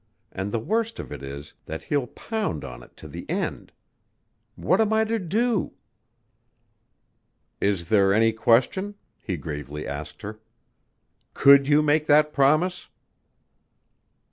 and 0.31 0.51
the 0.51 0.57
worst 0.57 0.97
of 0.97 1.11
it 1.11 1.21
is 1.21 1.53
that 1.65 1.83
he'll 1.83 2.07
pound 2.07 2.65
on 2.65 2.81
it 2.81 2.97
to 2.97 3.07
the 3.07 3.29
end. 3.29 3.71
What 4.55 4.81
am 4.81 4.91
I 4.91 5.03
to 5.03 5.19
do?" 5.19 5.73
"Is 7.59 7.89
there 7.89 8.11
any 8.11 8.33
question?" 8.33 8.95
he 9.21 9.37
gravely 9.37 9.85
asked 9.85 10.23
her. 10.23 10.39
"Could 11.35 11.67
you 11.67 11.83
make 11.83 12.07
that 12.07 12.33
promise?" 12.33 12.87